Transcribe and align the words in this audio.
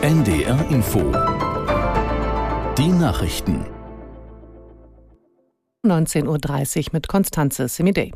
NDR 0.00 0.70
Info 0.70 1.00
Die 2.78 2.88
Nachrichten 2.88 3.66
19.30 5.84 6.78
Uhr 6.78 6.84
mit 6.92 7.08
Konstanze 7.08 7.68
Semidey. 7.68 8.12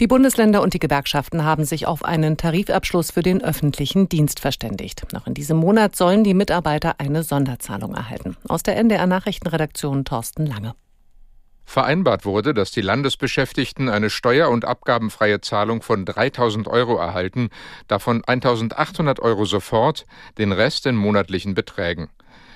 Die 0.00 0.06
Bundesländer 0.06 0.62
und 0.62 0.74
die 0.74 0.78
Gewerkschaften 0.78 1.44
haben 1.44 1.64
sich 1.64 1.86
auf 1.86 2.04
einen 2.04 2.36
Tarifabschluss 2.36 3.10
für 3.12 3.22
den 3.22 3.42
öffentlichen 3.42 4.08
Dienst 4.08 4.40
verständigt. 4.40 5.12
Noch 5.12 5.26
in 5.26 5.34
diesem 5.34 5.58
Monat 5.58 5.94
sollen 5.96 6.24
die 6.24 6.34
Mitarbeiter 6.34 6.94
eine 6.98 7.22
Sonderzahlung 7.22 7.94
erhalten. 7.94 8.36
Aus 8.48 8.62
der 8.62 8.76
NDR 8.76 9.06
Nachrichtenredaktion 9.06 10.04
Thorsten 10.04 10.46
Lange. 10.46 10.74
Vereinbart 11.64 12.24
wurde, 12.24 12.54
dass 12.54 12.70
die 12.70 12.80
Landesbeschäftigten 12.80 13.88
eine 13.88 14.10
steuer- 14.10 14.50
und 14.50 14.64
abgabenfreie 14.64 15.40
Zahlung 15.40 15.82
von 15.82 16.04
3000 16.04 16.68
Euro 16.68 16.96
erhalten, 16.96 17.48
davon 17.88 18.22
1800 18.24 19.20
Euro 19.20 19.44
sofort, 19.44 20.06
den 20.38 20.52
Rest 20.52 20.86
in 20.86 20.96
monatlichen 20.96 21.54
Beträgen. 21.54 22.10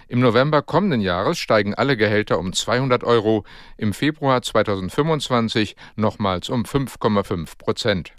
Im 0.08 0.20
November 0.20 0.62
kommenden 0.62 1.00
Jahres 1.00 1.38
steigen 1.38 1.74
alle 1.74 1.96
Gehälter 1.96 2.38
um 2.38 2.52
200 2.52 3.02
Euro, 3.02 3.44
im 3.76 3.92
Februar 3.92 4.40
2025 4.40 5.74
nochmals 5.96 6.48
um 6.48 6.62
5,5 6.62 7.58
Prozent. 7.58 8.12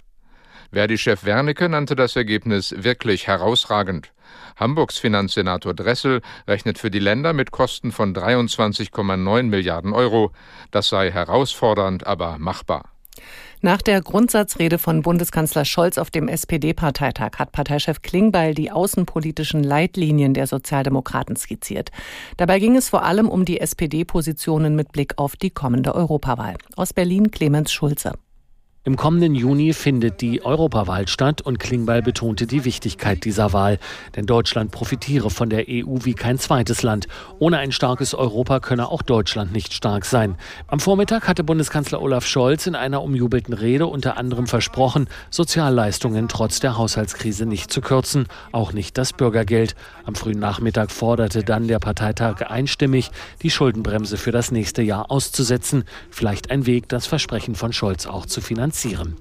Verdi-Chef 0.72 1.24
Wernicke 1.24 1.68
nannte 1.68 1.96
das 1.96 2.16
Ergebnis 2.16 2.74
wirklich 2.76 3.26
herausragend. 3.26 4.12
Hamburgs 4.56 4.98
Finanzsenator 4.98 5.74
Dressel 5.74 6.20
rechnet 6.46 6.78
für 6.78 6.90
die 6.90 6.98
Länder 6.98 7.32
mit 7.32 7.50
Kosten 7.50 7.92
von 7.92 8.14
23,9 8.14 9.42
Milliarden 9.44 9.92
Euro. 9.92 10.32
Das 10.70 10.88
sei 10.88 11.10
herausfordernd, 11.10 12.06
aber 12.06 12.38
machbar. 12.38 12.90
Nach 13.60 13.82
der 13.82 14.00
Grundsatzrede 14.00 14.78
von 14.78 15.02
Bundeskanzler 15.02 15.64
Scholz 15.64 15.98
auf 15.98 16.10
dem 16.10 16.28
SPD-Parteitag 16.28 17.38
hat 17.38 17.50
Parteichef 17.50 18.02
Klingbeil 18.02 18.54
die 18.54 18.70
außenpolitischen 18.70 19.64
Leitlinien 19.64 20.32
der 20.32 20.46
Sozialdemokraten 20.46 21.34
skizziert. 21.34 21.90
Dabei 22.36 22.60
ging 22.60 22.76
es 22.76 22.88
vor 22.88 23.02
allem 23.02 23.28
um 23.28 23.44
die 23.44 23.60
SPD-Positionen 23.60 24.76
mit 24.76 24.92
Blick 24.92 25.14
auf 25.16 25.34
die 25.34 25.50
kommende 25.50 25.94
Europawahl. 25.94 26.54
Aus 26.76 26.92
Berlin 26.92 27.32
Clemens 27.32 27.72
Schulze. 27.72 28.12
Im 28.84 28.96
kommenden 28.96 29.34
Juni 29.34 29.72
findet 29.72 30.20
die 30.20 30.44
Europawahl 30.44 31.08
statt 31.08 31.42
und 31.42 31.58
Klingbeil 31.58 32.00
betonte 32.00 32.46
die 32.46 32.64
Wichtigkeit 32.64 33.24
dieser 33.24 33.52
Wahl. 33.52 33.80
Denn 34.14 34.24
Deutschland 34.24 34.70
profitiere 34.70 35.30
von 35.30 35.50
der 35.50 35.64
EU 35.68 35.98
wie 36.04 36.14
kein 36.14 36.38
zweites 36.38 36.84
Land. 36.84 37.08
Ohne 37.40 37.58
ein 37.58 37.72
starkes 37.72 38.14
Europa 38.14 38.60
könne 38.60 38.88
auch 38.88 39.02
Deutschland 39.02 39.52
nicht 39.52 39.74
stark 39.74 40.04
sein. 40.04 40.36
Am 40.68 40.78
Vormittag 40.78 41.26
hatte 41.26 41.42
Bundeskanzler 41.42 42.00
Olaf 42.00 42.24
Scholz 42.24 42.68
in 42.68 42.76
einer 42.76 43.02
umjubelten 43.02 43.52
Rede 43.52 43.86
unter 43.86 44.16
anderem 44.16 44.46
versprochen, 44.46 45.08
Sozialleistungen 45.28 46.28
trotz 46.28 46.60
der 46.60 46.78
Haushaltskrise 46.78 47.46
nicht 47.46 47.72
zu 47.72 47.80
kürzen, 47.80 48.26
auch 48.52 48.72
nicht 48.72 48.96
das 48.96 49.12
Bürgergeld. 49.12 49.74
Am 50.04 50.14
frühen 50.14 50.38
Nachmittag 50.38 50.92
forderte 50.92 51.42
dann 51.42 51.66
der 51.66 51.80
Parteitag 51.80 52.48
einstimmig, 52.48 53.10
die 53.42 53.50
Schuldenbremse 53.50 54.16
für 54.16 54.32
das 54.32 54.52
nächste 54.52 54.82
Jahr 54.82 55.10
auszusetzen. 55.10 55.82
Vielleicht 56.10 56.52
ein 56.52 56.64
Weg, 56.64 56.88
das 56.88 57.06
Versprechen 57.06 57.56
von 57.56 57.72
Scholz 57.72 58.06
auch 58.06 58.24
zu 58.24 58.40
finanzieren 58.40 58.67
finanzieren. 58.72 59.16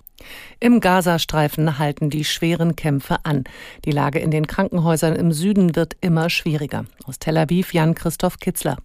Im 0.60 0.80
Gazastreifen 0.80 1.78
halten 1.78 2.10
die 2.10 2.26
schweren 2.26 2.76
Kämpfe 2.76 3.24
an. 3.24 3.44
Die 3.86 3.92
Lage 3.92 4.20
in 4.20 4.32
den 4.32 4.48
Krankenhäusern 4.48 5.16
im 5.16 5.32
Süden 5.32 5.76
wird 5.76 5.96
immer 6.02 6.30
schwieriger. 6.30 6.86
Aus 7.06 7.20
Tel 7.20 7.38
Aviv 7.38 7.74
Jan-Christoph 7.74 8.40
Kitzler. 8.40 8.78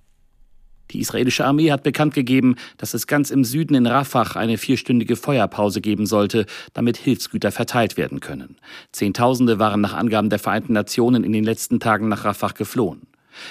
Die 0.90 1.00
israelische 1.00 1.46
Armee 1.46 1.72
hat 1.72 1.84
bekannt 1.84 2.12
gegeben, 2.12 2.56
dass 2.76 2.92
es 2.92 3.06
ganz 3.06 3.30
im 3.30 3.44
Süden 3.44 3.74
in 3.74 3.86
Rafah 3.86 4.36
eine 4.36 4.58
vierstündige 4.58 5.16
Feuerpause 5.16 5.80
geben 5.80 6.04
sollte, 6.04 6.44
damit 6.74 6.98
Hilfsgüter 6.98 7.50
verteilt 7.50 7.96
werden 7.96 8.20
können. 8.20 8.56
Zehntausende 8.92 9.58
waren 9.58 9.80
nach 9.80 9.94
Angaben 9.94 10.28
der 10.28 10.38
Vereinten 10.38 10.74
Nationen 10.74 11.24
in 11.24 11.32
den 11.32 11.44
letzten 11.44 11.80
Tagen 11.80 12.08
nach 12.08 12.26
Rafah 12.26 12.48
geflohen. 12.48 13.06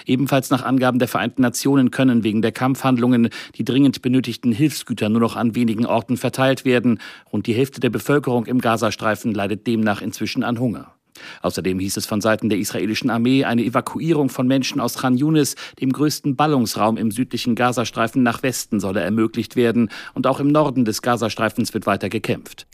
Ebenfalls 0.05 0.49
nach 0.49 0.63
Angaben 0.63 0.99
der 0.99 1.07
Vereinten 1.07 1.41
Nationen 1.41 1.91
können 1.91 2.23
wegen 2.23 2.41
der 2.41 2.51
Kampfhandlungen 2.51 3.29
die 3.55 3.65
dringend 3.65 4.01
benötigten 4.01 4.51
Hilfsgüter 4.51 5.09
nur 5.09 5.21
noch 5.21 5.35
an 5.35 5.55
wenigen 5.55 5.85
Orten 5.85 6.17
verteilt 6.17 6.65
werden. 6.65 6.99
Rund 7.31 7.47
die 7.47 7.53
Hälfte 7.53 7.79
der 7.79 7.89
Bevölkerung 7.89 8.45
im 8.45 8.59
Gazastreifen 8.59 9.33
leidet 9.33 9.67
demnach 9.67 10.01
inzwischen 10.01 10.43
an 10.43 10.59
Hunger. 10.59 10.93
Außerdem 11.41 11.79
hieß 11.79 11.97
es 11.97 12.05
von 12.05 12.21
Seiten 12.21 12.49
der 12.49 12.57
israelischen 12.57 13.09
Armee, 13.09 13.43
eine 13.43 13.63
Evakuierung 13.63 14.29
von 14.29 14.47
Menschen 14.47 14.79
aus 14.79 14.97
Khan 14.97 15.17
Yunis, 15.17 15.55
dem 15.79 15.91
größten 15.91 16.35
Ballungsraum 16.35 16.97
im 16.97 17.11
südlichen 17.11 17.55
Gazastreifen, 17.55 18.23
nach 18.23 18.43
Westen 18.43 18.79
solle 18.79 19.01
ermöglicht 19.01 19.55
werden. 19.55 19.89
Und 20.13 20.27
auch 20.27 20.39
im 20.39 20.47
Norden 20.47 20.85
des 20.85 21.01
Gazastreifens 21.01 21.73
wird 21.73 21.85
weiter 21.85 22.09
gekämpft. 22.09 22.67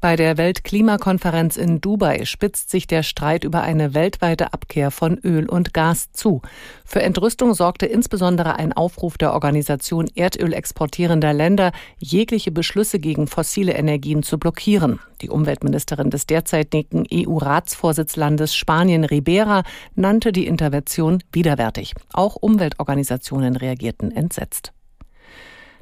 Bei 0.00 0.14
der 0.14 0.36
Weltklimakonferenz 0.36 1.56
in 1.56 1.80
Dubai 1.80 2.24
spitzt 2.24 2.70
sich 2.70 2.86
der 2.86 3.02
Streit 3.02 3.42
über 3.42 3.62
eine 3.62 3.94
weltweite 3.94 4.52
Abkehr 4.52 4.90
von 4.90 5.18
Öl 5.18 5.48
und 5.48 5.74
Gas 5.74 6.12
zu. 6.12 6.40
Für 6.84 7.02
Entrüstung 7.02 7.52
sorgte 7.54 7.86
insbesondere 7.86 8.56
ein 8.56 8.72
Aufruf 8.72 9.18
der 9.18 9.32
Organisation 9.32 10.08
Erdöl 10.14 10.52
exportierender 10.52 11.32
Länder, 11.32 11.72
jegliche 11.98 12.52
Beschlüsse 12.52 13.00
gegen 13.00 13.26
fossile 13.26 13.72
Energien 13.72 14.22
zu 14.22 14.38
blockieren. 14.38 15.00
Die 15.20 15.30
Umweltministerin 15.30 16.10
des 16.10 16.26
derzeitigen 16.26 17.04
EU-Ratsvorsitzlandes 17.12 18.54
Spanien 18.54 19.04
Ribera 19.04 19.64
nannte 19.96 20.30
die 20.30 20.46
Intervention 20.46 21.22
widerwärtig. 21.32 21.94
Auch 22.12 22.36
Umweltorganisationen 22.36 23.56
reagierten 23.56 24.12
entsetzt. 24.12 24.72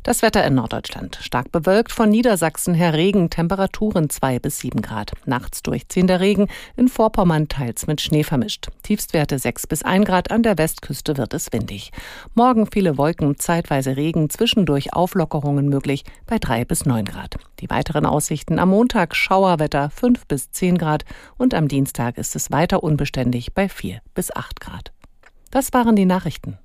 Das 0.07 0.23
Wetter 0.23 0.47
in 0.47 0.55
Norddeutschland. 0.55 1.19
Stark 1.21 1.51
bewölkt, 1.51 1.91
von 1.91 2.09
Niedersachsen 2.09 2.75
her 2.75 2.95
Regen, 2.95 3.29
Temperaturen 3.29 4.09
2 4.09 4.39
bis 4.39 4.61
7 4.61 4.81
Grad. 4.81 5.11
Nachts 5.25 5.65
durchziehender 5.65 6.21
Regen, 6.21 6.47
in 6.77 6.87
Vorpommern 6.87 7.49
teils 7.49 7.89
mit 7.89 8.01
Schnee 8.01 8.23
vermischt. 8.23 8.69
Tiefstwerte 8.85 9.37
6 9.37 9.67
bis 9.67 9.83
1 9.83 10.07
Grad, 10.07 10.31
an 10.31 10.45
der 10.45 10.59
Westküste 10.59 11.17
wird 11.17 11.35
es 11.35 11.53
windig. 11.53 11.91
Morgen 12.35 12.69
viele 12.71 12.99
Wolken, 12.99 13.37
zeitweise 13.37 13.97
Regen, 13.97 14.31
zwischendurch 14.31 14.93
Auflockerungen 14.95 15.69
möglich 15.69 16.05
bei 16.27 16.39
3 16.39 16.65
bis 16.65 16.87
9 16.87 17.05
Grad. 17.05 17.35
Die 17.59 17.69
weiteren 17.69 18.07
Aussichten 18.07 18.61
am 18.61 18.69
Montag 18.69 19.17
Schauerwetter 19.17 19.91
5 19.91 20.29
bis 20.29 20.53
10 20.53 20.79
Grad 20.79 21.05
und 21.37 21.53
am 21.53 21.67
Dienstag 21.67 22.17
ist 22.17 22.37
es 22.37 22.53
weiter 22.53 22.85
unbeständig 22.85 23.55
bei 23.55 23.69
4 23.69 23.99
bis 24.15 24.31
8 24.31 24.61
Grad. 24.61 24.93
Das 25.51 25.73
waren 25.73 25.97
die 25.97 26.07
Nachrichten. 26.07 26.59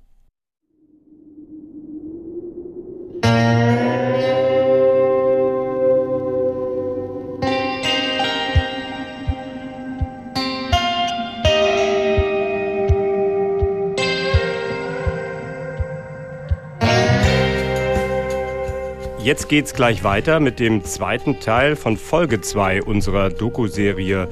Jetzt 19.32 19.48
geht's 19.48 19.72
gleich 19.72 20.04
weiter 20.04 20.40
mit 20.40 20.58
dem 20.58 20.84
zweiten 20.84 21.40
Teil 21.40 21.76
von 21.76 21.96
Folge 21.96 22.40
2 22.40 22.82
unserer 22.82 23.30
Doku-Serie 23.30 24.28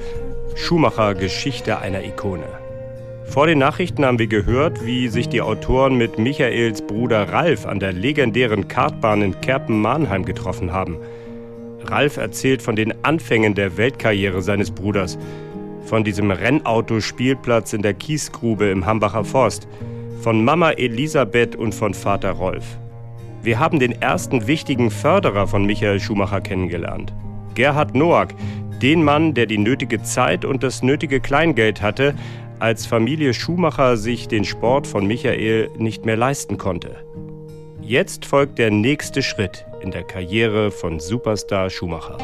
Schumacher 0.53 1.15
Geschichte 1.15 1.79
einer 1.79 2.03
Ikone. 2.03 2.60
Vor 3.31 3.47
den 3.47 3.59
Nachrichten 3.59 4.03
haben 4.03 4.19
wir 4.19 4.27
gehört, 4.27 4.85
wie 4.85 5.07
sich 5.07 5.29
die 5.29 5.39
Autoren 5.39 5.97
mit 5.97 6.19
Michaels 6.19 6.81
Bruder 6.81 7.29
Ralf 7.31 7.65
an 7.65 7.79
der 7.79 7.93
legendären 7.93 8.67
Kartbahn 8.67 9.21
in 9.21 9.39
Kerpen-Mahnheim 9.39 10.25
getroffen 10.25 10.73
haben. 10.73 10.97
Ralf 11.85 12.17
erzählt 12.17 12.61
von 12.61 12.75
den 12.75 12.93
Anfängen 13.05 13.55
der 13.55 13.77
Weltkarriere 13.77 14.41
seines 14.41 14.71
Bruders, 14.71 15.17
von 15.85 16.03
diesem 16.03 16.29
Rennautospielplatz 16.29 17.71
in 17.71 17.81
der 17.83 17.93
Kiesgrube 17.93 18.69
im 18.69 18.85
Hambacher 18.85 19.23
Forst, 19.23 19.65
von 20.19 20.43
Mama 20.43 20.71
Elisabeth 20.71 21.55
und 21.55 21.73
von 21.73 21.93
Vater 21.93 22.31
Rolf. 22.31 22.65
Wir 23.43 23.59
haben 23.59 23.79
den 23.79 23.93
ersten 24.01 24.45
wichtigen 24.45 24.91
Förderer 24.91 25.47
von 25.47 25.65
Michael 25.65 26.01
Schumacher 26.01 26.41
kennengelernt. 26.41 27.13
Gerhard 27.55 27.95
Noack, 27.95 28.33
den 28.81 29.03
Mann, 29.03 29.33
der 29.33 29.45
die 29.45 29.57
nötige 29.57 30.01
Zeit 30.01 30.43
und 30.43 30.63
das 30.63 30.81
nötige 30.81 31.19
Kleingeld 31.19 31.81
hatte, 31.81 32.15
als 32.59 32.85
Familie 32.85 33.33
Schumacher 33.33 33.97
sich 33.97 34.27
den 34.27 34.43
Sport 34.43 34.87
von 34.87 35.05
Michael 35.05 35.69
nicht 35.77 36.05
mehr 36.05 36.17
leisten 36.17 36.57
konnte. 36.57 37.03
Jetzt 37.81 38.25
folgt 38.25 38.59
der 38.59 38.71
nächste 38.71 39.21
Schritt 39.21 39.65
in 39.81 39.91
der 39.91 40.03
Karriere 40.03 40.71
von 40.71 40.99
Superstar 40.99 41.69
Schumacher. 41.69 42.17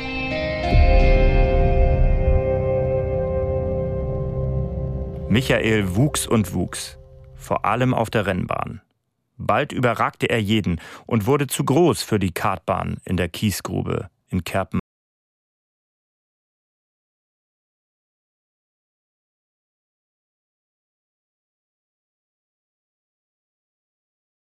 Michael 5.30 5.96
wuchs 5.96 6.26
und 6.26 6.54
wuchs, 6.54 6.98
vor 7.36 7.66
allem 7.66 7.94
auf 7.94 8.10
der 8.10 8.26
Rennbahn. 8.26 8.82
Bald 9.38 9.72
überragte 9.72 10.30
er 10.30 10.42
jeden 10.42 10.82
und 11.06 11.28
wurde 11.28 11.48
zu 11.48 11.64
groß 11.64 12.02
für 12.02 12.18
die 12.18 12.32
Kartbahn 12.32 12.98
in 13.06 13.18
der 13.18 13.30
Kiesgrube 13.30 14.10
in 14.30 14.44
Kerpen 14.44 14.80